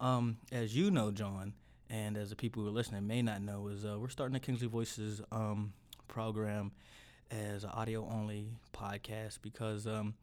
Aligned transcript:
Um, 0.00 0.38
as 0.52 0.76
you 0.76 0.90
know, 0.90 1.10
John, 1.10 1.54
and 1.88 2.16
as 2.16 2.30
the 2.30 2.36
people 2.36 2.62
who 2.62 2.68
are 2.68 2.72
listening 2.72 3.06
may 3.06 3.22
not 3.22 3.40
know, 3.42 3.68
is 3.68 3.84
uh, 3.84 3.96
we're 3.98 4.08
starting 4.08 4.34
the 4.34 4.40
Kingsley 4.40 4.68
Voices 4.68 5.20
um, 5.32 5.72
program 6.08 6.72
as 7.30 7.64
an 7.64 7.70
audio 7.70 8.06
only 8.08 8.50
podcast 8.74 9.38
because 9.42 9.86
um, 9.86 10.14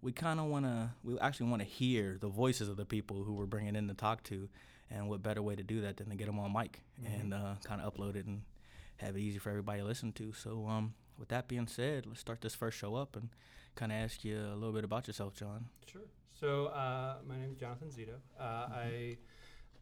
we 0.00 0.12
kind 0.12 0.40
of 0.40 0.46
want 0.46 0.64
to, 0.64 0.90
we 1.04 1.18
actually 1.18 1.50
want 1.50 1.60
to 1.62 1.68
hear 1.68 2.16
the 2.20 2.28
voices 2.28 2.68
of 2.68 2.76
the 2.76 2.84
people 2.86 3.22
who 3.24 3.34
we're 3.34 3.46
bringing 3.46 3.76
in 3.76 3.88
to 3.88 3.94
talk 3.94 4.22
to. 4.24 4.48
And 4.90 5.06
what 5.10 5.22
better 5.22 5.42
way 5.42 5.54
to 5.54 5.62
do 5.62 5.82
that 5.82 5.98
than 5.98 6.08
to 6.08 6.16
get 6.16 6.26
them 6.26 6.38
on 6.38 6.52
mic 6.52 6.80
Mm-hmm. 7.02 7.20
and 7.20 7.34
uh, 7.34 7.54
kind 7.62 7.80
of 7.82 7.92
upload 7.94 8.16
it 8.16 8.24
and 8.26 8.40
have 8.96 9.14
it 9.16 9.20
easy 9.20 9.38
for 9.38 9.50
everybody 9.50 9.80
to 9.82 9.86
listen 9.86 10.12
to. 10.12 10.32
So, 10.32 10.66
um, 10.66 10.94
with 11.18 11.28
that 11.28 11.46
being 11.46 11.66
said, 11.68 12.06
let's 12.06 12.20
start 12.20 12.40
this 12.40 12.54
first 12.54 12.78
show 12.78 12.94
up 12.96 13.14
and 13.14 13.28
kind 13.76 13.92
of 13.92 13.98
ask 13.98 14.24
you 14.24 14.36
a 14.38 14.54
little 14.54 14.72
bit 14.72 14.84
about 14.84 15.06
yourself, 15.06 15.34
John. 15.34 15.66
Sure. 15.86 16.02
So 16.38 16.66
uh, 16.66 17.16
my 17.26 17.36
name 17.36 17.50
is 17.50 17.56
Jonathan 17.56 17.88
Zito. 17.88 18.14
Uh, 18.38 18.42
I 18.72 19.16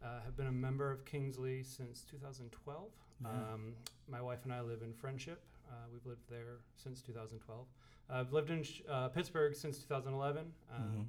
uh, 0.02 0.20
have 0.24 0.36
been 0.36 0.46
a 0.46 0.52
member 0.52 0.90
of 0.90 1.04
Kingsley 1.04 1.62
since 1.62 2.04
2012. 2.10 2.84
Yeah. 3.22 3.28
Um, 3.30 3.74
my 4.08 4.20
wife 4.22 4.40
and 4.44 4.52
I 4.52 4.60
live 4.62 4.82
in 4.82 4.92
Friendship. 4.94 5.42
Uh, 5.68 5.74
we've 5.92 6.04
lived 6.06 6.22
there 6.30 6.58
since 6.76 7.02
2012. 7.02 7.66
I've 8.08 8.32
lived 8.32 8.50
in 8.50 8.62
sh- 8.62 8.82
uh, 8.88 9.08
Pittsburgh 9.08 9.54
since 9.54 9.78
2011. 9.78 10.52
Um, 10.74 10.82
Mhm. 10.82 11.06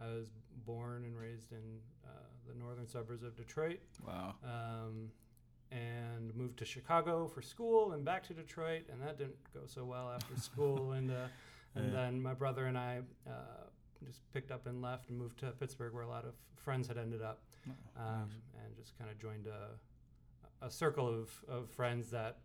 I 0.00 0.14
was 0.14 0.28
born 0.64 1.04
and 1.04 1.18
raised 1.18 1.50
in 1.52 1.80
uh, 2.06 2.08
the 2.46 2.54
northern 2.54 2.86
suburbs 2.86 3.24
of 3.24 3.36
Detroit. 3.36 3.80
Wow. 4.06 4.36
um, 4.44 5.10
and 5.70 6.34
moved 6.34 6.58
to 6.58 6.64
Chicago 6.64 7.28
for 7.28 7.42
school 7.42 7.92
and 7.92 8.02
back 8.02 8.22
to 8.28 8.32
Detroit, 8.32 8.86
and 8.90 9.02
that 9.02 9.18
didn't 9.18 9.36
go 9.52 9.66
so 9.66 9.84
well 9.84 10.10
after 10.10 10.34
school. 10.40 10.92
And 10.98 11.10
uh, 11.10 11.26
and 11.74 11.86
Yeah. 11.86 11.92
then 11.92 12.22
my 12.22 12.32
brother 12.32 12.64
and 12.64 12.78
I 12.78 13.02
uh, 13.26 13.67
just 14.06 14.20
picked 14.32 14.50
up 14.50 14.66
and 14.66 14.80
left 14.82 15.08
and 15.10 15.18
moved 15.18 15.38
to 15.40 15.50
Pittsburgh, 15.52 15.92
where 15.94 16.02
a 16.04 16.08
lot 16.08 16.24
of 16.24 16.34
friends 16.56 16.88
had 16.88 16.98
ended 16.98 17.22
up, 17.22 17.42
Oh, 17.68 17.72
um, 18.02 18.28
nice. 18.28 18.64
and 18.64 18.76
just 18.76 18.96
kind 18.98 19.10
of 19.10 19.18
joined 19.18 19.46
a 19.46 19.78
a 20.60 20.70
circle 20.70 21.06
of 21.08 21.30
of 21.48 21.70
friends 21.70 22.10
that 22.10 22.38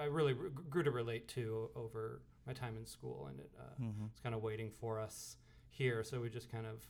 I 0.00 0.04
really 0.04 0.32
re- 0.32 0.50
grew 0.70 0.82
to 0.82 0.90
relate 0.90 1.28
to 1.28 1.68
over 1.76 2.22
my 2.46 2.52
time 2.54 2.76
in 2.76 2.86
school, 2.86 3.26
and 3.26 3.38
it 3.40 3.50
uh, 3.58 3.82
Mhm. 3.82 4.10
was 4.10 4.20
kind 4.22 4.34
of 4.34 4.42
waiting 4.42 4.70
for 4.70 4.98
us 5.00 5.36
here. 5.68 6.02
So 6.02 6.20
we 6.20 6.30
just 6.30 6.50
kind 6.50 6.66
of 6.66 6.86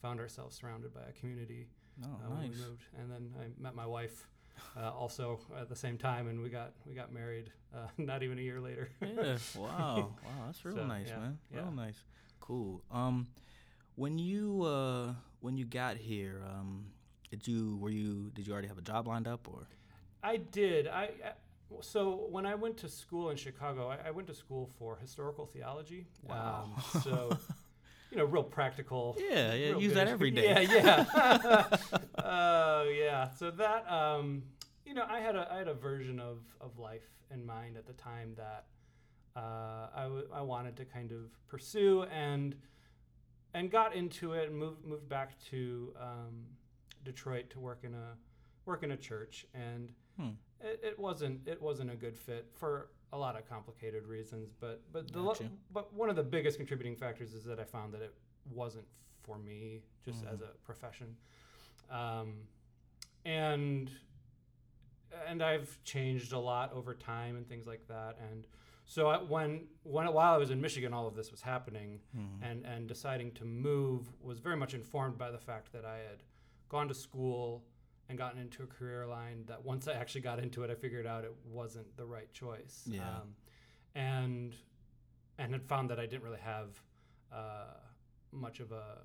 found 0.00 0.20
ourselves 0.20 0.54
surrounded 0.56 0.94
by 0.94 1.02
a 1.08 1.12
community 1.12 1.68
Oh, 2.04 2.06
uh, 2.06 2.30
when 2.30 2.50
we 2.50 2.56
moved. 2.56 2.84
And 2.98 3.10
then 3.10 3.34
I 3.40 3.48
met 3.60 3.74
my 3.74 3.86
wife 3.86 4.28
uh, 4.76 4.90
also 4.92 5.40
at 5.58 5.68
the 5.68 5.74
same 5.76 5.98
time, 5.98 6.28
and 6.28 6.40
we 6.40 6.48
got 6.50 6.72
we 6.86 6.94
got 6.94 7.12
married 7.12 7.50
uh, 7.74 7.88
not 7.98 8.22
even 8.22 8.38
a 8.38 8.42
year 8.42 8.60
later. 8.60 8.88
yeah. 9.00 9.38
Wow. 9.58 10.14
Wow. 10.24 10.46
That's 10.46 10.64
real 10.64 10.76
So, 10.76 10.86
nice, 10.86 11.08
yeah, 11.08 11.18
man. 11.18 11.38
Real 11.50 11.64
yeah. 11.64 11.70
nice. 11.84 12.04
Cool. 12.40 12.82
Um, 12.90 13.26
when 13.96 14.18
you 14.18 14.62
uh 14.62 15.14
when 15.40 15.56
you 15.56 15.64
got 15.64 15.96
here, 15.96 16.42
um, 16.48 16.86
did 17.30 17.46
you 17.46 17.76
were 17.80 17.90
you 17.90 18.30
did 18.34 18.46
you 18.46 18.52
already 18.52 18.68
have 18.68 18.78
a 18.78 18.82
job 18.82 19.06
lined 19.08 19.26
up 19.28 19.48
or? 19.48 19.66
I 20.22 20.36
did. 20.36 20.86
I, 20.88 21.10
I 21.24 21.32
so 21.80 22.26
when 22.30 22.46
I 22.46 22.54
went 22.54 22.76
to 22.78 22.88
school 22.88 23.30
in 23.30 23.36
Chicago, 23.36 23.88
I, 23.88 24.08
I 24.08 24.10
went 24.12 24.28
to 24.28 24.34
school 24.34 24.70
for 24.78 24.96
historical 24.96 25.46
theology. 25.46 26.06
Wow. 26.22 26.72
Um, 26.74 27.02
so. 27.02 27.38
You 28.12 28.18
know, 28.18 28.24
real 28.24 28.44
practical. 28.44 29.16
Yeah, 29.18 29.52
yeah. 29.52 29.76
Use 29.76 29.88
good- 29.88 29.96
that 29.96 30.08
every 30.08 30.30
day. 30.38 30.44
Yeah, 30.44 30.60
yeah. 30.60 31.76
Oh, 32.24 32.88
yeah. 32.88 33.30
So 33.30 33.50
that, 33.50 33.90
um, 33.90 34.44
you 34.86 34.94
know, 34.94 35.04
I 35.08 35.18
had 35.18 35.34
a 35.34 35.48
I 35.52 35.58
had 35.58 35.66
a 35.68 35.74
version 35.74 36.20
of 36.20 36.38
of 36.60 36.78
life 36.78 37.02
in 37.32 37.44
mind 37.44 37.76
at 37.76 37.84
the 37.86 37.92
time 37.94 38.32
that 38.36 38.66
uh, 39.36 39.88
I, 39.94 40.02
w- 40.04 40.28
I 40.32 40.40
wanted 40.40 40.76
to 40.76 40.84
kind 40.84 41.12
of 41.12 41.18
pursue 41.48 42.04
and 42.04 42.54
and 43.54 43.70
got 43.70 43.94
into 43.94 44.32
it 44.32 44.48
and 44.48 44.58
moved 44.58 44.84
moved 44.84 45.08
back 45.08 45.38
to 45.50 45.92
um, 46.00 46.44
Detroit 47.04 47.50
to 47.50 47.60
work 47.60 47.80
in 47.84 47.94
a 47.94 48.14
work 48.64 48.82
in 48.82 48.92
a 48.92 48.96
church 48.96 49.46
and 49.54 49.92
Hmm. 50.18 50.30
it, 50.62 50.80
it 50.82 50.98
wasn't 50.98 51.46
it 51.46 51.60
wasn't 51.60 51.90
a 51.90 51.96
good 51.96 52.16
fit 52.16 52.46
for 52.54 52.88
a 53.12 53.18
lot 53.18 53.36
of 53.36 53.46
complicated 53.48 54.06
reasons 54.06 54.50
but 54.58 54.80
but 54.92 55.12
the 55.12 55.22
Gotcha. 55.22 55.50
but 55.72 55.92
one 55.92 56.08
of 56.08 56.16
the 56.16 56.22
biggest 56.22 56.56
contributing 56.56 56.96
factors 56.96 57.34
is 57.34 57.44
that 57.44 57.60
I 57.60 57.64
found 57.64 57.92
that 57.92 58.00
it 58.02 58.14
wasn't 58.50 58.86
for 59.22 59.38
me 59.38 59.82
just 60.04 60.24
as 60.24 60.40
Mhm. 60.40 60.44
a 60.44 60.56
profession 60.64 61.14
um, 61.90 62.34
and 63.26 63.90
and 65.28 65.42
I've 65.42 65.78
changed 65.84 66.32
a 66.32 66.38
lot 66.38 66.72
over 66.72 66.94
time 66.94 67.36
and 67.36 67.46
things 67.48 67.66
like 67.66 67.86
that 67.88 68.16
and 68.30 68.46
so 68.86 69.08
I, 69.08 69.18
when 69.18 69.66
when 69.82 70.06
while 70.12 70.34
I 70.34 70.36
was 70.38 70.50
in 70.50 70.60
Michigan 70.60 70.92
all 70.94 71.06
of 71.06 71.14
this 71.14 71.30
was 71.30 71.42
happening 71.42 72.00
Mhm. 72.16 72.38
and 72.42 72.64
and 72.64 72.86
deciding 72.88 73.32
to 73.32 73.44
move 73.44 74.08
was 74.20 74.38
very 74.38 74.56
much 74.56 74.74
informed 74.74 75.18
by 75.18 75.30
the 75.30 75.38
fact 75.38 75.72
that 75.72 75.84
I 75.84 75.98
had 75.98 76.22
gone 76.68 76.88
to 76.88 76.94
school 76.94 77.64
and 78.08 78.16
gotten 78.16 78.40
into 78.40 78.62
a 78.62 78.66
career 78.66 79.04
line 79.06 79.44
that 79.46 79.64
once 79.64 79.88
I 79.88 79.92
actually 79.94 80.20
got 80.20 80.38
into 80.38 80.62
it, 80.62 80.70
I 80.70 80.76
figured 80.76 81.06
out 81.06 81.24
it 81.24 81.34
wasn't 81.44 81.96
the 81.96 82.06
right 82.06 82.32
choice. 82.32 82.86
Yeah. 82.86 83.08
Um, 83.18 83.34
and 83.94 84.54
and 85.38 85.52
had 85.52 85.64
found 85.66 85.90
that 85.90 85.98
I 85.98 86.06
didn't 86.06 86.22
really 86.22 86.38
have 86.40 86.80
uh, 87.32 87.74
much 88.30 88.60
of 88.60 88.70
a 88.72 88.98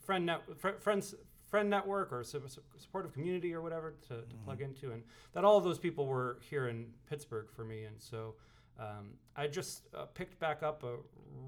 friend 0.00 0.24
net 0.26 0.40
fr- 0.56 0.78
friends 0.80 1.14
friend 1.46 1.68
network 1.70 2.12
or 2.12 2.22
su- 2.24 2.42
su- 2.46 2.62
supportive 2.76 3.12
community 3.12 3.54
or 3.54 3.62
whatever 3.62 3.92
to, 4.08 4.22
to 4.22 4.36
Mhm. 4.36 4.44
plug 4.44 4.60
into, 4.62 4.92
and 4.92 5.02
that 5.32 5.44
all 5.44 5.56
of 5.56 5.64
those 5.64 5.78
people 5.78 6.06
were 6.06 6.38
here 6.42 6.68
in 6.68 6.92
Pittsburgh 7.06 7.50
for 7.50 7.64
me, 7.64 7.84
and 7.84 8.00
so. 8.00 8.34
Um, 8.78 9.14
I 9.36 9.46
just 9.46 9.82
uh, 9.94 10.04
picked 10.06 10.38
back 10.38 10.62
up 10.62 10.84
a 10.84 10.96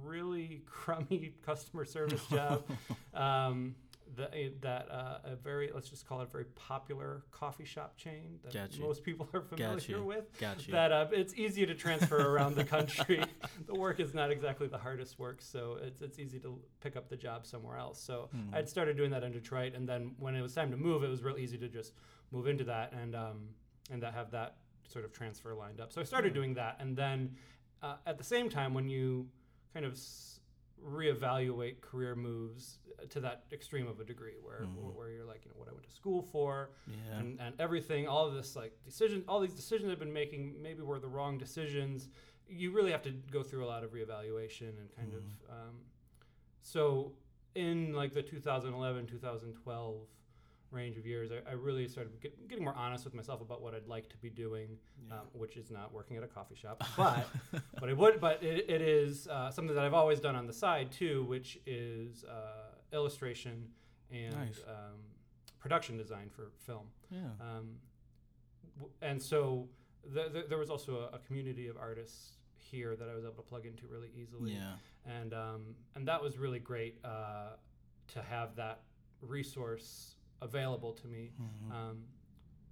really 0.05 0.63
crummy 0.67 1.33
customer 1.45 1.85
service 1.85 2.25
job 2.27 2.65
um, 3.15 3.75
that, 4.17 4.33
that 4.63 4.89
uh, 4.91 5.19
a 5.25 5.37
very 5.37 5.71
let's 5.73 5.89
just 5.89 6.09
call 6.09 6.21
it 6.21 6.25
a 6.25 6.27
very 6.27 6.47
popular 6.57 7.23
coffee 7.31 7.65
shop 7.65 7.97
chain 7.97 8.41
that 8.43 8.53
Gotcha. 8.53 8.81
most 8.81 9.05
people 9.05 9.29
are 9.33 9.41
familiar 9.43 9.77
Gotcha. 9.77 10.03
with. 10.03 10.39
Gotcha. 10.41 10.71
That 10.73 10.91
uh, 10.91 11.07
it's 11.13 11.35
easy 11.35 11.65
to 11.65 11.75
transfer 11.75 12.19
around 12.19 12.57
the 12.57 12.65
country. 12.65 13.23
the 13.67 13.75
work 13.75 14.01
is 14.01 14.13
not 14.13 14.33
exactly 14.33 14.67
the 14.67 14.79
hardest 14.79 15.19
work, 15.21 15.41
so 15.41 15.79
it's 15.81 16.03
it's 16.03 16.19
easy 16.19 16.41
to 16.41 16.59
pick 16.81 16.97
up 16.97 17.09
the 17.09 17.17
job 17.17 17.47
somewhere 17.47 17.79
else. 17.79 18.01
So 18.03 18.29
Mhm. 18.35 18.55
I'd 18.55 18.69
started 18.69 18.97
doing 18.97 19.13
that 19.13 19.23
in 19.23 19.31
Detroit, 19.31 19.75
and 19.75 19.89
then 19.89 20.17
when 20.19 20.35
it 20.35 20.43
was 20.43 20.55
time 20.55 20.73
to 20.73 20.77
move, 20.77 21.05
it 21.05 21.09
was 21.09 21.23
real 21.23 21.39
easy 21.39 21.59
to 21.59 21.69
just 21.69 21.93
move 22.33 22.49
into 22.49 22.65
that 22.65 22.93
and 22.93 23.15
um, 23.15 23.49
and 23.93 24.03
that 24.03 24.15
have 24.15 24.33
that 24.33 24.57
sort 24.91 25.05
of 25.05 25.13
transfer 25.13 25.55
lined 25.55 25.81
up. 25.81 25.93
So 25.93 26.01
I 26.01 26.05
started 26.05 26.35
doing 26.35 26.55
that, 26.55 26.77
and 26.81 26.97
then 26.97 27.37
uh, 27.83 27.97
at 28.07 28.19
the 28.19 28.25
same 28.25 28.49
time, 28.51 28.75
when 28.75 28.89
you 28.89 29.27
kind 29.73 29.87
of 29.87 29.93
s- 29.93 30.41
reevaluate 30.85 31.81
career 31.81 32.15
moves 32.15 32.79
uh, 32.99 33.07
to 33.11 33.21
that 33.21 33.45
extreme 33.53 33.87
of 33.87 34.01
a 34.01 34.05
degree, 34.05 34.35
where 34.43 34.63
Mhm. 34.63 34.95
where 34.95 35.11
you're 35.11 35.25
like, 35.25 35.45
you 35.45 35.51
know, 35.51 35.57
what 35.59 35.69
I 35.69 35.73
went 35.73 35.85
to 35.85 35.91
school 35.93 36.23
for, 36.23 36.71
yeah. 36.87 37.19
and, 37.19 37.41
and 37.41 37.55
everything, 37.61 38.07
all 38.09 38.27
of 38.27 38.35
this 38.35 38.57
like 38.57 38.73
decision, 38.85 39.25
all 39.29 39.41
these 39.41 39.55
decisions 39.55 39.91
I've 39.91 39.99
been 39.99 40.13
making 40.13 40.61
maybe 40.63 40.83
were 40.83 40.99
the 40.99 41.09
wrong 41.09 41.39
decisions. 41.39 42.09
You 42.49 42.73
really 42.73 42.91
have 42.91 43.03
to 43.03 43.13
go 43.31 43.43
through 43.43 43.65
a 43.65 43.69
lot 43.69 43.85
of 43.85 43.93
reevaluation 43.93 44.71
and 44.81 44.91
kind 44.97 45.13
of. 45.15 45.23
Um, 45.49 45.75
so 46.63 47.13
in 47.55 47.93
like 47.95 48.13
the 48.13 48.23
2011, 48.23 49.07
2012 49.07 49.97
range 50.71 50.97
of 50.97 51.05
years, 51.07 51.31
I, 51.33 51.51
I 51.51 51.55
really 51.55 51.89
started 51.89 52.13
get, 52.21 52.49
getting 52.49 52.65
more 52.65 52.75
honest 52.77 53.05
with 53.05 53.15
myself 53.15 53.41
about 53.41 53.61
what 53.61 53.75
I'd 53.75 53.87
like 53.89 54.09
to 54.11 54.17
be 54.19 54.31
doing, 54.31 54.69
Yeah. 55.09 55.15
um, 55.15 55.21
which 55.33 55.57
is 55.57 55.71
not 55.71 55.93
working 55.93 56.17
at 56.17 56.23
a 56.23 56.27
coffee 56.29 56.55
shop, 56.55 56.83
but 56.97 57.27
but 57.81 57.89
it 57.89 57.97
would, 57.97 58.21
but 58.21 58.43
it, 58.43 58.67
it 58.71 58.81
is 58.83 59.27
uh, 59.29 59.51
something 59.51 59.75
that 59.75 59.85
I've 59.85 59.95
always 59.95 60.21
done 60.21 60.37
on 60.37 60.47
the 60.47 60.53
side 60.53 60.91
too, 60.93 61.25
which 61.25 61.59
is 61.67 62.25
uh, 62.25 62.75
illustration 62.97 63.67
and 64.13 64.35
Nice. 64.35 64.61
um, 64.69 64.99
production 65.59 65.97
design 65.97 66.31
for 66.31 66.51
film. 66.67 66.87
yeah. 67.11 67.19
Um, 67.41 67.77
w- 68.77 68.93
and 69.03 69.21
so 69.21 69.69
th- 70.15 70.33
th- 70.33 70.47
there 70.49 70.59
was 70.59 70.71
also 70.71 71.09
a, 71.13 71.17
a 71.17 71.19
community 71.19 71.67
of 71.69 71.77
artists 71.77 72.37
here 72.57 72.95
that 72.97 73.09
I 73.09 73.15
was 73.15 73.25
able 73.25 73.35
to 73.35 73.43
plug 73.43 73.67
into 73.67 73.87
really 73.89 74.11
easily, 74.17 74.53
Yeah. 74.53 74.75
and 75.07 75.35
um, 75.35 75.63
and 75.97 76.07
that 76.07 76.23
was 76.23 76.39
really 76.39 76.61
great 76.61 76.99
uh, 77.05 77.57
to 78.15 78.23
have 78.23 78.55
that 78.57 78.81
resource 79.21 80.15
available 80.43 80.93
to 80.93 81.07
me. 81.07 81.33
Mhm. 81.41 81.73
Um, 81.75 82.05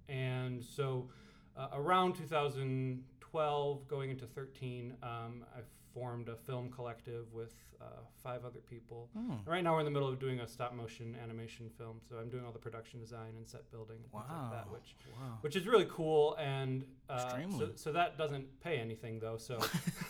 and 0.07 0.63
so 0.63 1.09
uh, 1.55 1.67
around 1.73 2.15
2012, 2.15 3.87
going 3.87 4.09
into 4.09 4.25
13, 4.25 4.95
um, 5.03 5.45
I 5.55 5.59
formed 5.93 6.29
a 6.29 6.35
film 6.35 6.69
collective 6.69 7.31
with 7.33 7.53
uh, 7.81 7.85
five 8.23 8.45
other 8.45 8.59
people. 8.59 9.09
Mm. 9.17 9.45
Right 9.47 9.63
now, 9.63 9.73
we're 9.73 9.79
in 9.79 9.85
the 9.85 9.91
middle 9.91 10.07
of 10.07 10.19
doing 10.19 10.39
a 10.39 10.47
stop 10.47 10.73
motion 10.75 11.15
animation 11.21 11.69
film, 11.77 11.99
so 12.07 12.17
I'm 12.17 12.29
doing 12.29 12.45
all 12.45 12.51
the 12.51 12.59
production 12.59 12.99
design 12.99 13.33
and 13.37 13.47
set 13.47 13.69
building, 13.71 13.97
and 14.03 14.11
things 14.11 14.23
like 14.29 14.51
that, 14.51 14.67
Wow. 14.67 14.73
which 14.73 14.95
Wow. 15.19 15.37
which 15.41 15.55
is 15.55 15.65
really 15.65 15.87
cool. 15.89 16.35
And 16.37 16.85
uh, 17.09 17.39
so, 17.57 17.69
so 17.75 17.91
that 17.93 18.17
doesn't 18.17 18.59
pay 18.61 18.77
anything 18.77 19.19
though. 19.19 19.37
So 19.37 19.59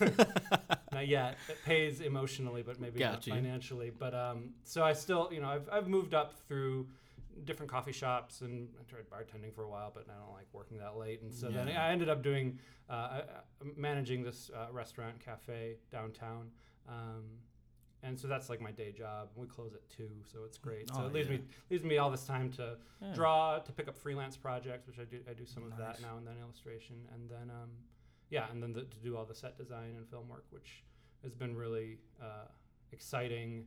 not 0.92 1.06
yet. 1.08 1.38
It 1.48 1.58
pays 1.64 2.00
emotionally, 2.00 2.62
but 2.62 2.80
maybe 2.80 3.00
not 3.00 3.12
Got 3.14 3.26
you. 3.28 3.32
financially. 3.34 3.90
But 3.96 4.14
um, 4.14 4.50
so 4.64 4.82
I 4.82 4.92
still, 4.92 5.30
you 5.32 5.40
know, 5.40 5.48
I've 5.48 5.68
I've 5.72 5.88
moved 5.88 6.12
up 6.14 6.34
through 6.48 6.88
different 7.44 7.70
coffee 7.70 7.92
shops 7.92 8.40
and 8.42 8.68
I 8.78 8.82
tried 8.90 9.08
bartending 9.10 9.54
for 9.54 9.62
a 9.64 9.68
while, 9.68 9.90
but 9.94 10.06
I 10.08 10.18
don't 10.18 10.32
like 10.32 10.46
working 10.52 10.78
that 10.78 10.96
late. 10.96 11.22
And 11.22 11.32
so 11.32 11.48
then 11.48 11.68
I 11.68 11.90
ended 11.92 12.08
up 12.08 12.22
doing 12.22 12.58
uh, 12.88 12.92
I- 12.92 13.22
managing 13.76 14.22
this 14.22 14.50
uh, 14.54 14.66
restaurant 14.72 15.18
cafe 15.24 15.76
downtown. 15.90 16.50
Um, 16.88 17.24
and 18.02 18.18
so 18.18 18.26
that's 18.28 18.48
like 18.48 18.60
my 18.60 18.70
day 18.70 18.92
job. 18.92 19.28
We 19.36 19.46
close 19.46 19.74
at 19.74 19.86
two, 19.90 20.08
so 20.24 20.40
it's 20.46 20.56
great. 20.56 20.88
So 20.88 20.94
Oh, 21.02 21.06
it 21.06 21.12
leaves 21.12 21.28
yeah. 21.28 21.36
me 21.36 21.42
leaves 21.68 21.84
me 21.84 21.98
all 21.98 22.10
this 22.10 22.24
time 22.24 22.50
to 22.52 22.76
Yeah. 23.02 23.12
draw, 23.14 23.58
to 23.58 23.72
pick 23.72 23.88
up 23.88 23.96
freelance 23.96 24.36
projects, 24.38 24.86
which 24.86 24.98
I 24.98 25.04
do. 25.04 25.20
I 25.28 25.34
do 25.34 25.44
some 25.44 25.64
of 25.64 25.76
that 25.76 26.00
now 26.00 26.16
and 26.16 26.26
then 26.26 26.34
illustration, 26.42 26.96
and 27.14 27.28
then 27.28 27.50
um, 27.50 27.68
yeah, 28.30 28.50
and 28.50 28.62
then 28.62 28.72
the, 28.72 28.82
to 28.84 28.96
do 29.04 29.16
all 29.18 29.26
the 29.26 29.34
set 29.34 29.58
design 29.58 29.96
and 29.98 30.08
film 30.08 30.28
work, 30.28 30.46
which 30.50 30.82
has 31.22 31.34
been 31.34 31.54
really 31.54 31.98
uh, 32.22 32.46
exciting, 32.92 33.66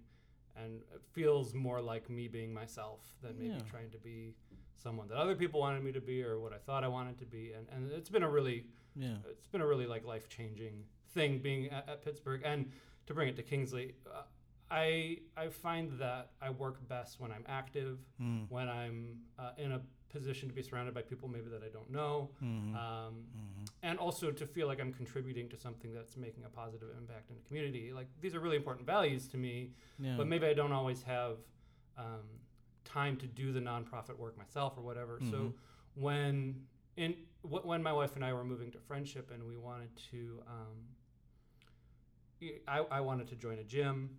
and 0.55 0.81
it 0.93 1.01
feels 1.11 1.53
more 1.53 1.81
like 1.81 2.09
me 2.09 2.27
being 2.27 2.53
myself 2.53 2.99
than 3.21 3.37
maybe 3.37 3.49
Yeah. 3.53 3.59
trying 3.69 3.89
to 3.91 3.97
be 3.97 4.33
someone 4.75 5.07
that 5.07 5.17
other 5.17 5.35
people 5.35 5.59
wanted 5.59 5.83
me 5.83 5.91
to 5.91 6.01
be 6.01 6.23
or 6.23 6.39
what 6.39 6.53
I 6.53 6.57
thought 6.57 6.83
I 6.83 6.87
wanted 6.87 7.17
to 7.19 7.25
be, 7.25 7.53
and 7.53 7.67
and 7.69 7.91
it's 7.91 8.09
been 8.09 8.23
a 8.23 8.29
really 8.29 8.65
Yeah. 8.95 9.17
it's 9.29 9.47
been 9.47 9.61
a 9.61 9.67
really 9.67 9.87
like 9.87 10.03
life 10.05 10.27
changing 10.29 10.85
thing 11.13 11.39
being 11.39 11.69
at, 11.69 11.87
at 11.89 12.01
Pittsburgh 12.03 12.41
and 12.43 12.71
to 13.05 13.13
bring 13.13 13.27
it 13.29 13.35
to 13.37 13.43
Kingsley. 13.43 13.95
Uh, 14.05 14.23
I 14.71 15.19
I 15.37 15.49
find 15.49 15.91
that 15.99 16.31
I 16.41 16.49
work 16.49 16.85
best 16.87 17.19
when 17.19 17.31
I'm 17.31 17.45
active, 17.47 17.99
Mm. 18.21 18.49
when 18.49 18.67
I'm 18.69 19.21
uh, 19.39 19.51
in 19.57 19.71
a 19.73 19.81
position 20.09 20.47
to 20.49 20.53
be 20.55 20.61
surrounded 20.61 20.93
by 20.93 21.01
people 21.01 21.27
maybe 21.27 21.49
that 21.49 21.63
I 21.63 21.69
don't 21.69 21.89
know, 21.89 22.29
Mhm. 22.41 22.75
um, 22.75 23.25
Mhm. 23.35 23.42
And 23.83 23.99
also 23.99 24.31
to 24.31 24.45
feel 24.47 24.65
like 24.67 24.79
I'm 24.79 24.93
contributing 24.93 25.49
to 25.49 25.57
something 25.57 25.93
that's 25.93 26.15
making 26.17 26.45
a 26.45 26.49
positive 26.49 26.87
impact 26.97 27.29
in 27.29 27.35
the 27.35 27.41
community. 27.43 27.91
Like 27.93 28.07
these 28.21 28.33
are 28.33 28.39
really 28.39 28.55
important 28.55 28.87
values 28.87 29.27
to 29.27 29.37
me, 29.37 29.73
Yeah. 29.99 30.15
but 30.17 30.25
maybe 30.27 30.47
I 30.47 30.53
don't 30.53 30.71
always 30.71 31.03
have 31.03 31.37
um, 31.97 32.23
time 32.85 33.17
to 33.17 33.27
do 33.27 33.51
the 33.51 33.59
nonprofit 33.59 34.17
work 34.17 34.37
myself 34.37 34.77
or 34.77 34.81
whatever. 34.81 35.19
So 35.29 35.37
Mhm. 35.37 35.53
when 35.95 36.65
in 36.95 37.15
wh- 37.43 37.65
when 37.65 37.83
my 37.83 37.91
wife 37.93 38.15
and 38.15 38.23
I 38.25 38.31
were 38.33 38.43
moving 38.45 38.71
to 38.71 38.79
Friendship 38.79 39.29
and 39.31 39.43
we 39.43 39.57
wanted 39.57 39.95
to, 40.11 40.41
um, 40.47 40.77
I, 42.67 42.79
I 42.79 43.01
wanted 43.01 43.27
to 43.29 43.35
join 43.35 43.59
a 43.59 43.63
gym. 43.63 44.17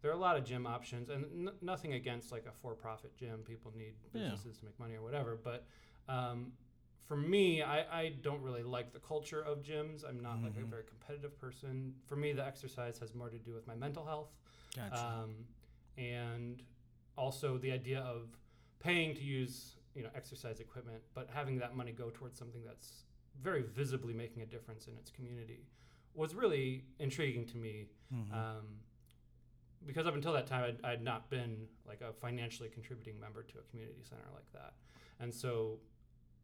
There 0.00 0.10
are 0.10 0.14
a 0.14 0.18
lot 0.18 0.36
of 0.36 0.44
gym 0.44 0.66
options, 0.66 1.10
and 1.10 1.48
n- 1.48 1.54
nothing 1.60 1.92
against 1.94 2.32
like 2.32 2.46
a 2.46 2.52
for-profit 2.52 3.16
gym. 3.16 3.40
People 3.44 3.72
need 3.76 3.94
Yeah. 4.12 4.30
businesses 4.30 4.58
to 4.58 4.64
make 4.64 4.78
money 4.78 4.94
or 4.94 5.02
whatever. 5.02 5.36
But 5.42 5.66
um, 6.08 6.52
for 7.06 7.16
me, 7.16 7.62
I, 7.62 8.00
I 8.02 8.08
don't 8.22 8.40
really 8.42 8.62
like 8.62 8.92
the 8.92 8.98
culture 9.00 9.42
of 9.42 9.62
gyms. 9.62 10.08
I'm 10.08 10.20
not 10.20 10.42
like 10.42 10.56
a 10.56 10.60
Mhm. 10.60 10.68
very 10.70 10.84
competitive 10.84 11.38
person. 11.38 11.94
For 12.06 12.16
me, 12.16 12.32
the 12.32 12.44
exercise 12.46 12.98
has 12.98 13.14
more 13.14 13.28
to 13.28 13.38
do 13.38 13.52
with 13.54 13.66
my 13.66 13.74
mental 13.74 14.04
health 14.04 14.30
Gotcha. 14.74 14.96
um, 14.96 15.46
and 15.98 16.62
also 17.18 17.58
the 17.58 17.72
idea 17.72 18.00
of 18.00 18.28
paying 18.78 19.14
to 19.14 19.22
use 19.22 19.76
you 19.94 20.02
know 20.02 20.10
exercise 20.14 20.58
equipment, 20.60 21.02
but 21.14 21.28
having 21.30 21.58
that 21.58 21.74
money 21.76 21.92
go 21.92 22.08
towards 22.10 22.38
something 22.38 22.64
that's 22.64 23.04
very 23.42 23.62
visibly 23.62 24.14
making 24.14 24.42
a 24.42 24.46
difference 24.46 24.86
in 24.86 24.96
its 24.96 25.10
community 25.10 25.66
was 26.14 26.34
really 26.34 26.84
intriguing 26.98 27.44
to 27.46 27.56
me. 27.58 27.88
Mhm. 28.12 28.32
Um, 28.32 28.80
because 29.84 30.06
up 30.06 30.14
until 30.14 30.32
that 30.32 30.46
time, 30.46 30.62
I'd, 30.64 30.84
I'd 30.84 31.02
not 31.02 31.28
been 31.28 31.66
like 31.86 32.00
a 32.00 32.12
financially 32.12 32.68
contributing 32.68 33.18
member 33.18 33.42
to 33.42 33.58
a 33.58 33.62
community 33.62 34.02
center 34.02 34.28
like 34.32 34.50
that, 34.52 34.74
and 35.20 35.34
so 35.34 35.78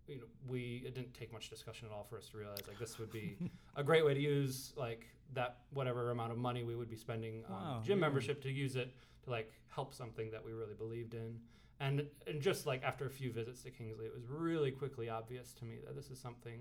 you 0.09 0.17
know 0.17 0.25
we 0.49 0.83
it 0.87 0.95
didn't 0.95 1.13
take 1.15 1.33
much 1.33 1.51
discussion 1.51 1.87
at 1.87 1.93
all 1.95 2.05
for 2.09 2.17
us 2.19 2.29
to 2.31 2.39
realize 2.39 2.67
like 2.67 2.79
this 2.79 2.99
would 2.99 3.11
be 3.13 3.37
a 3.77 3.83
great 3.85 4.05
way 4.05 4.15
to 4.15 4.21
use 4.21 4.73
like 4.77 5.07
that 5.35 5.59
whatever 5.71 6.11
amount 6.11 6.33
of 6.33 6.39
money 6.39 6.65
we 6.65 6.75
would 6.75 6.89
be 6.89 6.97
spending 6.97 7.45
on 7.51 7.53
Wow, 7.53 7.83
gym 7.85 7.99
yeah. 7.99 8.07
membership 8.07 8.43
to 8.43 8.51
use 8.51 8.75
it 8.77 8.91
to 9.25 9.31
like 9.31 9.53
help 9.69 9.93
something 9.93 10.31
that 10.31 10.45
we 10.45 10.53
really 10.53 10.75
believed 10.75 11.15
in 11.15 11.39
and 11.81 12.07
and 12.27 12.41
just 12.41 12.67
like 12.67 12.83
after 12.83 13.07
a 13.07 13.11
few 13.11 13.31
visits 13.33 13.63
to 13.63 13.71
Kingsley 13.71 14.07
it 14.07 14.15
was 14.15 14.25
really 14.29 14.71
quickly 14.71 15.09
obvious 15.11 15.53
to 15.55 15.65
me 15.65 15.77
that 15.87 15.95
this 15.95 16.11
is 16.11 16.19
something 16.19 16.61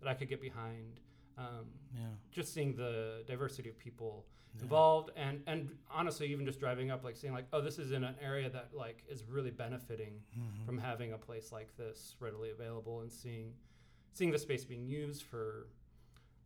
that 0.00 0.08
I 0.08 0.14
could 0.14 0.28
get 0.28 0.40
behind 0.40 1.00
um, 1.38 1.66
yeah. 1.94 2.00
just 2.30 2.52
seeing 2.54 2.74
the 2.74 3.22
diversity 3.26 3.68
of 3.68 3.78
people 3.78 4.24
Yeah. 4.56 4.62
involved 4.62 5.10
and 5.16 5.42
and 5.46 5.76
honestly 5.90 6.28
even 6.28 6.46
just 6.46 6.58
driving 6.60 6.90
up 6.90 7.04
like 7.04 7.14
seeing 7.16 7.34
like 7.34 7.46
oh 7.52 7.60
this 7.60 7.78
is 7.78 7.92
in 7.92 8.04
an 8.04 8.14
area 8.22 8.48
that 8.48 8.72
like 8.72 9.04
is 9.08 9.24
really 9.24 9.50
benefiting 9.50 10.22
Mhm. 10.38 10.64
from 10.64 10.78
having 10.78 11.12
a 11.12 11.18
place 11.18 11.52
like 11.52 11.76
this 11.76 12.16
readily 12.20 12.50
available 12.50 13.00
and 13.02 13.12
seeing 13.12 13.52
seeing 14.14 14.30
the 14.30 14.38
space 14.38 14.64
being 14.64 14.86
used 14.86 15.24
for 15.24 15.66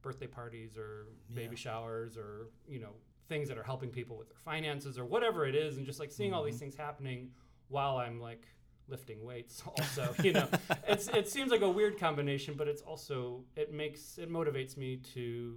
birthday 0.03 0.27
parties 0.27 0.77
or 0.77 1.07
baby 1.35 1.55
Yeah. 1.55 1.61
showers 1.63 2.17
or 2.17 2.49
you 2.67 2.81
know 2.81 2.95
things 3.29 3.49
that 3.49 3.57
are 3.59 3.63
helping 3.63 3.91
people 3.91 4.17
with 4.17 4.29
their 4.29 4.39
finances 4.39 4.99
or 4.99 5.05
whatever 5.05 5.47
it 5.47 5.55
is 5.55 5.77
and 5.77 5.87
just 5.87 6.01
like 6.01 6.11
seeing 6.11 6.33
all 6.35 6.43
these 6.43 6.57
Mhm. 6.57 6.61
things 6.61 6.77
happening 6.77 7.33
while 7.69 7.97
I'm 7.99 8.19
like 8.21 8.45
lifting 8.91 9.25
weights 9.25 9.63
also 9.79 10.15
you 10.23 10.33
know 10.33 10.49
it's 10.89 11.09
it 11.09 11.29
seems 11.29 11.51
like 11.51 11.63
a 11.63 11.69
weird 11.69 11.99
combination 11.99 12.55
but 12.57 12.67
it's 12.69 12.83
also 12.83 13.45
it 13.57 13.73
makes 13.73 14.19
it 14.19 14.31
motivates 14.31 14.77
me 14.77 14.97
to 15.15 15.57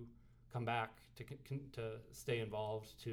come 0.51 0.65
back 0.65 0.91
to 1.15 1.23
to 1.71 1.83
stay 2.11 2.39
involved 2.39 2.93
to 3.03 3.09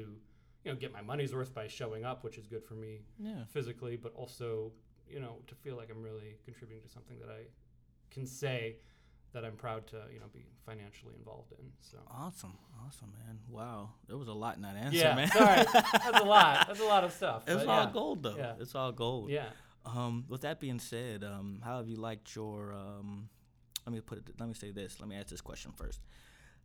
you 0.63 0.71
know 0.71 0.75
get 0.75 0.93
my 0.93 1.01
money's 1.01 1.33
worth 1.33 1.53
by 1.53 1.67
showing 1.67 2.03
up 2.05 2.23
which 2.23 2.37
is 2.37 2.45
good 2.47 2.63
for 2.63 2.75
me 2.75 3.01
Yeah. 3.19 3.45
physically, 3.49 3.97
but 3.97 4.13
also, 4.15 4.71
you 5.09 5.19
know, 5.19 5.37
to 5.47 5.55
feel 5.55 5.75
like 5.75 5.89
I'm 5.89 6.03
really 6.03 6.35
contributing 6.45 6.83
to 6.83 6.89
something 6.89 7.17
that 7.19 7.29
I 7.29 7.41
can 8.11 8.25
say 8.25 8.75
that 9.33 9.43
I'm 9.45 9.55
proud 9.55 9.87
to, 9.87 9.97
you 10.13 10.19
know, 10.19 10.27
be 10.33 10.45
financially 10.65 11.15
involved 11.17 11.51
in. 11.53 11.65
So. 11.79 11.97
Awesome. 12.11 12.57
Awesome, 12.85 13.11
man. 13.25 13.39
Wow. 13.49 13.91
There 14.07 14.17
was 14.17 14.27
a 14.27 14.33
lot 14.33 14.55
in 14.57 14.61
that 14.63 14.75
answer, 14.75 14.97
yeah, 14.97 15.15
man. 15.15 15.31
sorry, 15.31 15.65
that's 15.73 16.19
a 16.19 16.23
lot. 16.23 16.53
That's 16.67 16.79
a 16.79 16.85
lot 16.85 17.03
of 17.03 17.11
stuff. 17.13 17.43
It's 17.47 17.65
all 17.65 17.85
yeah. 17.85 17.91
gold 17.91 18.23
though. 18.23 18.35
Yeah. 18.37 18.53
It's 18.59 18.75
all 18.75 18.91
gold. 18.91 19.29
Yeah. 19.31 19.45
Um, 19.85 20.25
with 20.27 20.41
that 20.41 20.59
being 20.59 20.79
said, 20.79 21.23
um, 21.23 21.61
how 21.63 21.77
have 21.77 21.87
you 21.87 21.95
liked 21.97 22.35
your 22.35 22.73
um, 22.73 23.29
let 23.85 23.93
me 23.93 24.01
put 24.01 24.19
it 24.19 24.25
let 24.39 24.47
me 24.47 24.53
say 24.53 24.71
this. 24.71 24.99
Let 24.99 25.09
me 25.09 25.15
ask 25.15 25.27
this 25.27 25.41
question 25.41 25.71
first. 25.75 26.01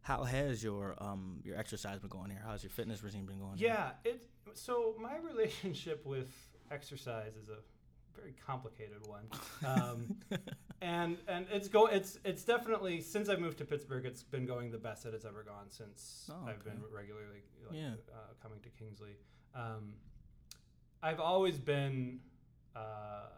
How 0.03 0.25
has 0.25 0.63
your 0.63 0.95
um 1.03 1.41
your 1.45 1.57
exercise 1.59 1.99
been 1.99 2.11
going 2.11 2.31
here? 2.31 2.43
How's 2.45 2.63
your 2.63 2.71
fitness 2.71 3.03
regime 3.03 3.27
been 3.27 3.39
going? 3.39 3.57
here? 3.57 3.69
Yeah. 3.69 3.91
It. 4.05 4.27
So 4.55 4.95
my 5.01 5.17
relationship 5.31 6.05
with 6.05 6.31
exercise 6.71 7.37
is 7.37 7.49
a 7.49 7.57
very 8.19 8.35
complicated 8.47 9.07
one. 9.07 9.25
Um, 9.65 10.17
and 10.83 11.17
and 11.27 11.47
it's 11.51 11.69
go 11.69 11.87
it's 11.87 12.19
it's 12.25 12.45
definitely 12.45 13.01
since 13.01 13.29
I've 13.29 13.41
moved 13.41 13.59
to 13.59 13.65
Pittsburgh, 13.65 14.05
it's 14.05 14.23
been 14.23 14.47
going 14.47 14.71
the 14.71 14.79
best 14.79 15.05
that 15.05 15.15
it's 15.15 15.25
ever 15.25 15.43
gone 15.43 15.69
since 15.71 16.31
Oh, 16.31 16.47
I've 16.47 16.63
been 16.65 16.83
regularly 16.95 17.43
like, 17.67 17.77
Yeah. 17.79 17.95
uh, 18.15 18.35
coming 18.43 18.61
to 18.61 18.69
Kingsley. 18.71 19.17
Um, 19.55 19.95
I've 21.03 21.21
always 21.21 21.59
been 21.59 22.21
uh, 22.77 23.29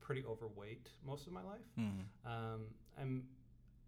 pretty 0.00 0.24
overweight 0.24 0.88
most 1.04 1.26
of 1.26 1.32
my 1.32 1.42
life. 1.42 1.66
Mhm. 1.78 2.04
Um, 2.24 2.60
I'm 2.98 3.24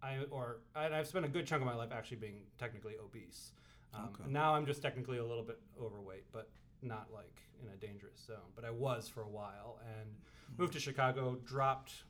I 0.01 0.19
or 0.29 0.57
I, 0.75 0.87
I've 0.87 1.07
spent 1.07 1.25
a 1.25 1.29
good 1.29 1.45
chunk 1.47 1.61
of 1.61 1.65
my 1.67 1.75
life 1.75 1.91
actually 1.91 2.17
being 2.17 2.41
technically 2.57 2.95
obese. 3.03 3.51
Um, 3.93 4.09
Okay. 4.13 4.29
Now 4.29 4.53
I'm 4.55 4.65
just 4.65 4.81
technically 4.81 5.17
a 5.17 5.25
little 5.25 5.43
bit 5.43 5.59
overweight, 5.81 6.25
but 6.31 6.49
not 6.81 7.07
like 7.13 7.41
in 7.63 7.69
a 7.69 7.75
dangerous 7.77 8.19
zone. 8.25 8.51
But 8.55 8.65
I 8.65 8.71
was 8.71 9.07
for 9.09 9.21
a 9.21 9.29
while 9.29 9.79
and 9.99 10.09
moved 10.57 10.73
to 10.73 10.79
Chicago, 10.79 11.35
dropped 11.45 12.03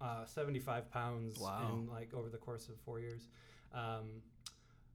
uh, 0.00 0.24
75 0.24 0.90
pounds 0.90 1.38
Wow. 1.38 1.70
in 1.72 1.88
like 1.88 2.12
over 2.14 2.28
the 2.28 2.38
course 2.38 2.68
of 2.68 2.76
four 2.84 2.98
years. 3.00 3.28
Um, 3.72 4.22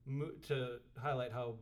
mo- 0.06 0.30
to 0.48 0.78
highlight 0.98 1.32
how 1.32 1.56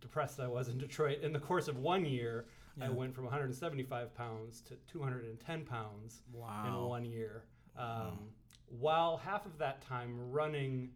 depressed 0.00 0.40
I 0.40 0.46
was 0.48 0.68
in 0.68 0.78
Detroit, 0.78 1.20
in 1.22 1.32
the 1.32 1.38
course 1.40 1.68
of 1.68 1.78
one 1.78 2.04
year, 2.04 2.46
I 2.80 2.88
went 2.88 3.14
from 3.14 3.24
175 3.24 4.14
pounds 4.14 4.60
to 4.62 4.76
210 4.86 5.64
pounds 5.64 6.22
Wow. 6.32 6.64
in 6.66 6.88
one 6.88 7.04
year. 7.04 7.44
Um, 7.76 7.84
Wow. 7.86 8.18
While 8.78 9.16
half 9.18 9.44
of 9.44 9.58
that 9.58 9.82
time 9.82 10.30
running 10.30 10.92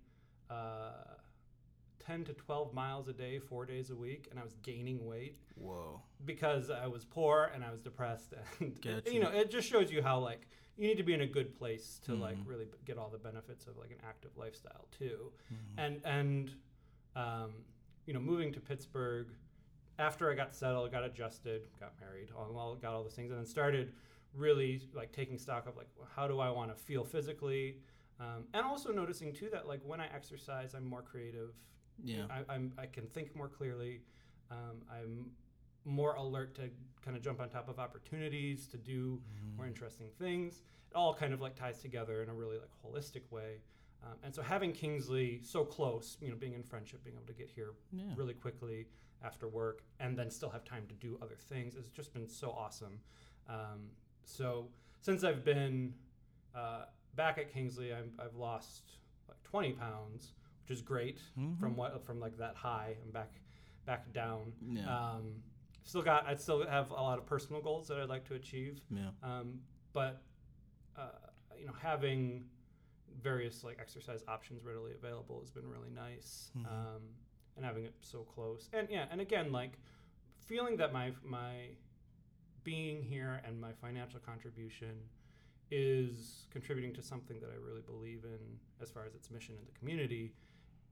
uh, 0.49 0.93
10 1.99 2.25
to 2.25 2.33
12 2.33 2.73
miles 2.73 3.09
a 3.09 3.13
day, 3.13 3.39
four 3.39 3.67
days 3.67 3.91
a 3.91 3.95
week, 3.97 4.29
and 4.31 4.39
I 4.41 4.45
was 4.45 4.55
gaining 4.63 5.05
weight 5.05 5.37
Whoa. 5.57 6.01
because 6.25 6.71
I 6.71 6.87
was 6.87 7.05
poor 7.05 7.51
and 7.55 7.63
I 7.65 7.71
was 7.71 7.83
depressed. 7.83 8.33
And 8.61 8.81
Gotcha. 8.83 9.13
you 9.13 9.21
know, 9.21 9.29
it 9.29 9.51
just 9.51 9.69
shows 9.69 9.91
you 9.93 10.01
how 10.03 10.21
like 10.21 10.47
you 10.79 10.87
need 10.89 10.97
to 10.97 11.03
be 11.03 11.13
in 11.15 11.21
a 11.23 11.27
good 11.27 11.55
place 11.55 12.01
to 12.05 12.15
like 12.15 12.37
Mhm. 12.39 12.47
really 12.47 12.67
get 12.87 12.97
all 12.97 13.11
the 13.11 13.19
benefits 13.19 13.67
of 13.67 13.77
like 13.77 13.91
an 13.91 13.99
active 14.07 14.31
lifestyle 14.37 14.87
too 14.97 15.33
Mhm. 15.53 15.57
and 15.79 16.01
and 16.05 16.55
um, 17.17 17.53
you 18.07 18.13
know 18.15 18.21
moving 18.21 18.53
to 18.53 18.61
Pittsburgh 18.61 19.29
after 19.99 20.31
I 20.31 20.35
got 20.35 20.55
settled, 20.55 20.91
got 20.93 21.05
adjusted, 21.05 21.63
got 21.81 21.93
married, 22.01 22.29
all, 22.37 22.77
got 22.81 22.95
all 22.95 23.03
those 23.03 23.15
things, 23.15 23.31
and 23.31 23.39
then 23.39 23.47
started 23.47 23.93
really 24.35 24.83
like 24.95 25.13
taking 25.13 25.39
stock 25.39 25.67
of 25.67 25.77
like 25.77 25.89
how 26.15 26.29
do 26.29 26.39
I 26.41 26.51
want 26.51 26.71
to 26.71 26.77
feel 26.77 27.05
physically, 27.05 27.77
um, 28.21 28.45
and 28.55 28.65
also 28.67 28.93
noticing 28.93 29.33
too 29.33 29.49
that 29.53 29.67
like 29.67 29.81
when 29.85 30.01
I 30.01 30.07
exercise, 30.15 30.75
I'm 30.75 30.87
more 30.87 31.03
creative. 31.03 31.51
Yeah. 32.05 32.27
I, 32.31 32.55
I'm 32.55 32.73
I 32.79 32.87
can 32.87 33.07
think 33.07 33.35
more 33.35 33.49
clearly. 33.49 34.03
Um, 34.51 34.83
I'm 34.91 35.31
more 35.85 36.15
alert 36.15 36.55
to 36.57 36.69
kind 37.05 37.17
of 37.17 37.23
jump 37.23 37.41
on 37.41 37.49
top 37.49 37.69
of 37.69 37.79
opportunities 37.79 38.67
to 38.69 38.77
do 38.77 39.21
Mhm. 39.21 39.57
more 39.57 39.67
interesting 39.67 40.09
things. 40.19 40.61
It 40.91 40.95
all 40.97 41.15
kind 41.15 41.33
of 41.33 41.41
like 41.41 41.55
ties 41.55 41.81
together 41.81 42.23
in 42.23 42.29
a 42.29 42.35
really 42.35 42.59
like 42.59 42.71
holistic 42.85 43.31
way. 43.31 43.61
Um, 44.07 44.19
and 44.23 44.35
so 44.35 44.43
having 44.43 44.73
Kingsley 44.73 45.41
so 45.43 45.65
close, 45.65 46.17
you 46.21 46.31
know, 46.31 46.37
being 46.37 46.53
in 46.55 46.63
friendship, 46.63 47.03
being 47.05 47.17
able 47.17 47.27
to 47.27 47.33
get 47.33 47.51
here 47.51 47.73
Yeah. 47.93 48.05
really 48.17 48.35
quickly 48.35 48.87
after 49.23 49.49
work 49.49 49.83
and 49.99 50.17
then 50.17 50.31
still 50.31 50.51
have 50.51 50.65
time 50.65 50.87
to 50.89 50.95
do 50.95 51.19
other 51.23 51.35
things 51.37 51.75
has 51.75 51.89
just 51.89 52.13
been 52.13 52.29
so 52.29 52.51
awesome. 52.51 53.01
Um, 53.49 53.91
so 54.25 54.69
since 55.01 55.25
I've 55.25 55.45
been 55.45 55.95
uh, 56.55 56.85
back 57.15 57.39
at 57.39 57.53
Kingsley, 57.53 57.93
I'm, 57.93 58.13
I've 58.19 58.35
lost 58.37 58.83
like 59.29 59.43
20 59.43 59.73
pounds, 59.73 60.35
which 60.63 60.71
is 60.77 60.83
great 60.83 61.21
Mhm. 61.39 61.59
from 61.59 61.77
what 61.77 62.05
from 62.05 62.21
like 62.21 62.37
that 62.39 62.55
high. 62.55 62.97
I'm 63.03 63.11
back 63.11 63.41
back 63.87 64.13
down. 64.13 64.53
Yeah. 64.69 64.87
Um, 65.15 65.43
still 65.85 66.03
got 66.03 66.27
I 66.27 66.35
still 66.35 66.67
have 66.67 66.91
a 66.91 66.95
lot 66.95 67.19
of 67.19 67.27
personal 67.27 67.61
goals 67.63 67.89
that 67.89 67.99
I'd 67.99 68.09
like 68.09 68.25
to 68.27 68.35
achieve. 68.35 68.81
Yeah. 68.91 69.11
Um, 69.23 69.61
but 69.93 70.23
uh, 70.97 71.11
you 71.59 71.67
know, 71.67 71.73
having 71.81 72.45
various 73.23 73.65
like 73.65 73.79
exercise 73.81 74.23
options 74.29 74.65
readily 74.65 74.93
available 74.93 75.41
has 75.41 75.51
been 75.51 75.69
really 75.69 75.91
nice. 75.91 76.51
Mhm. 76.57 76.67
Um, 76.67 77.03
and 77.57 77.65
having 77.65 77.85
it 77.85 77.95
so 78.01 78.23
close, 78.25 78.69
and 78.75 78.87
yeah, 78.91 79.07
and 79.11 79.21
again, 79.21 79.51
like 79.51 79.79
feeling 80.47 80.77
that 80.77 80.93
my 80.93 81.13
my 81.25 81.71
being 82.65 83.03
here 83.03 83.41
and 83.47 83.59
my 83.61 83.73
financial 83.73 84.21
contribution 84.21 85.09
is 85.71 86.47
contributing 86.51 86.93
to 86.95 87.03
something 87.03 87.41
that 87.41 87.51
I 87.51 87.57
really 87.57 87.81
believe 87.81 88.25
in 88.25 88.59
as 88.81 88.91
far 88.91 89.05
as 89.05 89.15
its 89.15 89.31
mission 89.31 89.55
in 89.59 89.65
the 89.65 89.73
community 89.79 90.35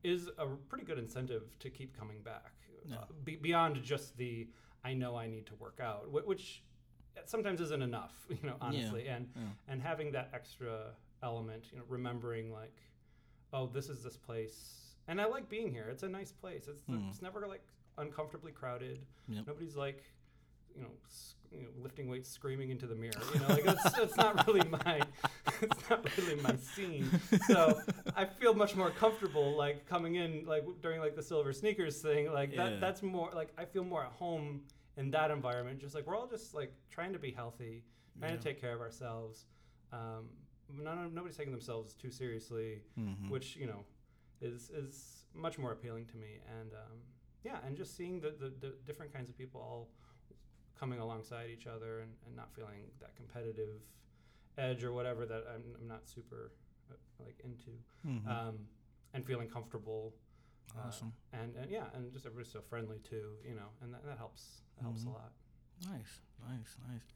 is 0.02 0.28
a 0.38 0.46
pretty 0.68 0.84
good 0.84 0.98
incentive 0.98 1.56
to 1.60 1.70
keep 1.70 1.96
coming 1.96 2.22
back 2.22 2.52
Yeah. 2.86 2.96
uh, 2.98 3.06
be, 3.24 3.36
beyond 3.36 3.82
just 3.82 4.16
the 4.16 4.48
I 4.84 4.94
know 4.94 5.16
I 5.16 5.26
need 5.28 5.46
to 5.46 5.54
work 5.54 5.80
out, 5.80 6.06
wh- 6.10 6.26
which 6.26 6.62
sometimes 7.24 7.60
isn't 7.60 7.82
enough, 7.82 8.12
you 8.28 8.38
know, 8.42 8.56
honestly. 8.60 9.06
And 9.08 9.30
Yeah. 9.36 9.42
and 9.68 9.82
having 9.82 10.12
that 10.12 10.30
extra 10.32 10.94
element, 11.28 11.64
you 11.72 11.78
know, 11.78 11.84
remembering 11.88 12.52
like, 12.52 12.76
oh, 13.52 13.66
this 13.66 13.88
is 13.88 14.02
this 14.04 14.16
place, 14.16 14.94
and 15.08 15.20
I 15.20 15.24
like 15.24 15.48
being 15.48 15.70
here. 15.72 15.88
It's 15.90 16.02
a 16.04 16.08
nice 16.08 16.30
place. 16.30 16.68
It's 16.68 16.82
Hmm. 16.82 17.08
it's 17.08 17.22
never 17.22 17.46
like 17.48 17.62
uncomfortably 17.98 18.52
crowded. 18.52 19.00
Yep. 19.28 19.46
Nobody's 19.46 19.76
like, 19.76 20.04
you 20.76 20.82
know, 20.82 20.90
s- 21.06 21.34
you 21.52 21.62
know, 21.62 21.68
lifting 21.80 22.08
weights, 22.08 22.28
screaming 22.28 22.70
into 22.70 22.86
the 22.86 22.96
mirror. 22.96 23.12
You 23.32 23.40
know, 23.40 23.48
like 23.48 23.64
that's, 23.64 23.92
that's 23.92 24.16
not 24.24 24.44
really 24.46 24.68
my 24.68 25.00
it's 25.62 25.88
not 25.90 26.04
really 26.18 26.40
my 26.42 26.56
scene. 26.56 27.08
So 27.48 27.80
I 28.16 28.24
feel 28.24 28.54
much 28.54 28.74
more 28.76 28.90
comfortable 28.90 29.56
like 29.56 29.86
coming 29.86 30.16
in 30.16 30.44
like 30.46 30.64
during 30.82 31.00
like 31.00 31.14
the 31.16 31.22
silver 31.22 31.52
sneakers 31.52 32.00
thing. 32.02 32.32
Like 32.32 32.52
Yeah. 32.52 32.70
that 32.70 32.80
that's 32.80 33.02
more 33.02 33.30
like 33.34 33.50
I 33.56 33.64
feel 33.64 33.84
more 33.84 34.02
at 34.04 34.12
home 34.12 34.62
in 34.96 35.10
that 35.12 35.30
environment. 35.30 35.78
Just 35.80 35.94
like 35.94 36.06
we're 36.06 36.16
all 36.16 36.26
just 36.26 36.54
like 36.54 36.72
trying 36.90 37.12
to 37.12 37.18
be 37.20 37.30
healthy, 37.30 37.84
trying 38.18 38.32
Yeah. 38.32 38.36
to 38.38 38.42
take 38.42 38.60
care 38.60 38.74
of 38.74 38.80
ourselves. 38.80 39.46
Um, 39.92 40.28
none, 40.72 41.14
nobody's 41.14 41.36
taking 41.36 41.52
themselves 41.52 41.94
too 41.94 42.10
seriously, 42.10 42.82
Mhm. 42.98 43.30
which 43.30 43.56
you 43.56 43.66
know 43.66 43.84
is 44.40 44.70
is 44.70 45.26
much 45.34 45.58
more 45.58 45.72
appealing 45.72 46.06
to 46.06 46.16
me. 46.16 46.40
And 46.58 46.72
um, 46.72 46.98
yeah, 47.42 47.58
and 47.66 47.76
just 47.76 47.96
seeing 47.96 48.20
the, 48.20 48.30
the, 48.30 48.50
the 48.60 48.74
different 48.86 49.12
kinds 49.12 49.28
of 49.28 49.36
people 49.36 49.60
all 49.60 49.88
coming 50.78 50.98
alongside 50.98 51.50
each 51.50 51.66
other 51.66 52.00
and, 52.00 52.12
and 52.26 52.34
not 52.34 52.52
feeling 52.54 52.90
that 53.00 53.14
competitive 53.16 53.80
edge 54.58 54.82
or 54.84 54.92
whatever 54.92 55.24
that 55.26 55.44
I'm, 55.52 55.62
I'm 55.80 55.86
not 55.88 56.08
super 56.08 56.52
uh, 56.90 56.94
like 57.24 57.38
into 57.44 57.70
Mhm. 58.06 58.26
um, 58.28 58.58
and 59.12 59.24
feeling 59.24 59.48
comfortable 59.48 60.14
uh, 60.76 60.86
awesome. 60.88 61.12
and, 61.32 61.54
and 61.56 61.70
yeah 61.70 61.86
and 61.94 62.12
just 62.12 62.26
everybody's 62.26 62.52
so 62.52 62.60
friendly 62.60 62.98
too 63.00 63.36
you 63.46 63.54
know 63.54 63.68
and 63.82 63.92
that, 63.94 64.04
that 64.04 64.18
helps 64.18 64.62
that 64.76 64.82
helps 64.82 65.02
Mhm. 65.02 65.06
a 65.08 65.10
lot 65.10 65.32
Nice, 65.90 66.20
nice, 66.48 66.76
nice. 66.88 67.12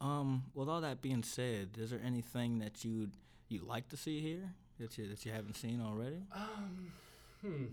Um, 0.00 0.44
with 0.54 0.68
all 0.68 0.80
that 0.80 1.02
being 1.02 1.22
said, 1.22 1.70
is 1.78 1.90
there 1.90 2.00
anything 2.04 2.58
that 2.60 2.84
you'd 2.84 3.12
you'd 3.48 3.62
like 3.64 3.88
to 3.88 3.96
see 3.96 4.20
here 4.20 4.52
that 4.78 4.96
you 4.98 5.08
that 5.08 5.24
you 5.26 5.32
haven't 5.32 5.54
seen 5.56 5.80
already? 5.84 6.22
Um, 6.34 6.92
hmm. 7.42 7.64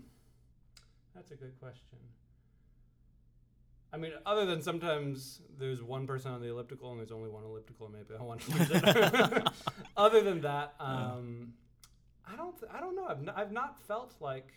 That's 1.14 1.30
a 1.30 1.36
good 1.36 1.58
question. 1.60 1.98
I 3.92 3.98
mean, 3.98 4.12
other 4.26 4.44
than 4.44 4.60
sometimes 4.60 5.40
there's 5.58 5.82
one 5.82 6.06
person 6.06 6.32
on 6.32 6.40
the 6.40 6.48
elliptical 6.48 6.90
and 6.90 6.98
there's 7.00 7.12
only 7.12 7.30
one 7.30 7.44
elliptical, 7.44 7.88
maybe 7.88 8.14
I 8.18 8.22
want 8.22 8.40
to 8.42 9.44
other 9.96 10.22
than 10.22 10.40
that, 10.42 10.74
Yeah. 10.80 10.86
um, 11.12 11.54
I 12.30 12.34
don't. 12.36 12.58
Th- 12.58 12.70
I 12.74 12.80
don't 12.80 12.96
know. 12.96 13.06
I've, 13.08 13.18
n- 13.20 13.32
I've 13.34 13.52
not 13.52 13.80
felt 13.86 14.14
like 14.20 14.52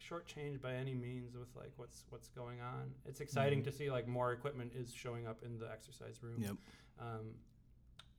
shortchanged 0.00 0.60
by 0.60 0.74
any 0.74 0.94
means 0.94 1.34
with 1.34 1.48
like 1.56 1.72
what's 1.76 2.04
what's 2.10 2.28
going 2.28 2.60
on. 2.60 2.92
It's 3.06 3.20
exciting 3.20 3.60
Mhm. 3.60 3.64
to 3.64 3.72
see 3.72 3.90
like 3.90 4.06
more 4.06 4.32
equipment 4.32 4.72
is 4.74 4.92
showing 4.92 5.26
up 5.26 5.42
in 5.42 5.58
the 5.58 5.70
exercise 5.70 6.22
room 6.22 6.40
Yep. 6.40 6.56
um, 7.00 7.34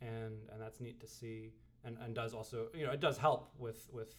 and 0.01 0.49
and 0.49 0.61
that's 0.61 0.79
neat 0.79 0.99
to 1.01 1.07
see, 1.07 1.53
and 1.83 1.97
and 1.99 2.13
does 2.15 2.33
also 2.33 2.69
you 2.73 2.85
know 2.85 2.91
it 2.91 2.99
does 2.99 3.17
help 3.17 3.53
with 3.57 3.89
with 3.91 4.13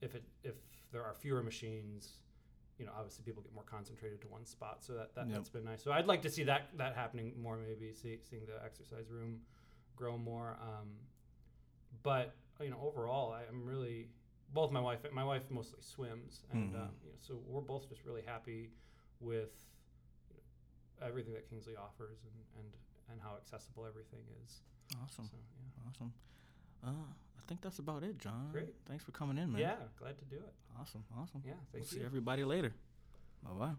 if 0.00 0.14
it 0.14 0.24
if 0.44 0.54
there 0.92 1.02
are 1.04 1.14
fewer 1.14 1.42
machines, 1.42 2.20
you 2.78 2.86
know 2.86 2.92
obviously 2.96 3.24
people 3.24 3.42
get 3.42 3.52
more 3.54 3.64
concentrated 3.64 4.20
to 4.22 4.28
one 4.28 4.44
spot, 4.44 4.84
so 4.84 4.94
that, 4.94 5.14
that 5.14 5.26
Yep. 5.28 5.34
that's 5.36 5.48
been 5.50 5.64
nice. 5.64 5.82
So 5.82 5.92
I'd 5.92 6.06
like 6.06 6.22
to 6.22 6.30
see 6.30 6.44
that 6.44 6.76
that 6.76 6.94
happening 6.94 7.32
more, 7.40 7.56
maybe 7.56 7.92
see, 7.92 8.18
seeing 8.22 8.44
the 8.46 8.62
exercise 8.64 9.10
room 9.10 9.40
grow 9.96 10.16
more. 10.18 10.56
Um, 10.60 10.98
but 12.02 12.34
you 12.60 12.70
know 12.70 12.80
overall, 12.80 13.32
I, 13.32 13.42
I'm 13.48 13.64
really 13.64 14.10
both 14.52 14.70
my 14.72 14.80
wife 14.80 15.00
my 15.12 15.24
wife 15.24 15.42
mostly 15.50 15.80
swims, 15.80 16.44
and 16.52 16.72
Mhm. 16.72 16.80
um, 16.82 16.90
you 17.04 17.10
know 17.10 17.16
so 17.20 17.36
we're 17.46 17.60
both 17.60 17.88
just 17.88 18.04
really 18.04 18.22
happy 18.22 18.70
with 19.20 19.52
you 20.30 20.36
know, 20.36 21.06
everything 21.06 21.34
that 21.34 21.48
Kingsley 21.48 21.76
offers 21.76 22.18
and, 22.24 22.34
and 22.58 22.72
and 23.10 23.20
how 23.20 23.36
accessible 23.36 23.86
everything 23.86 24.24
is. 24.44 24.62
Awesome, 25.02 25.26
So 25.26 25.36
yeah. 25.36 25.88
awesome. 25.88 26.12
Uh, 26.82 26.90
I 27.38 27.42
think 27.48 27.60
that's 27.60 27.78
about 27.78 28.02
it, 28.02 28.18
John. 28.18 28.48
Great. 28.52 28.74
Thanks 28.86 29.04
for 29.04 29.12
coming 29.12 29.38
in, 29.38 29.52
man. 29.52 29.60
Yeah, 29.60 29.76
glad 29.98 30.18
to 30.18 30.24
do 30.24 30.36
it. 30.36 30.54
Awesome, 30.78 31.04
awesome. 31.16 31.42
Yeah, 31.44 31.52
We'll 31.72 31.82
thank 31.82 31.86
see 31.86 32.02
everybody 32.04 32.44
later. 32.44 32.72
Bye 33.44 33.50
bye. 33.52 33.74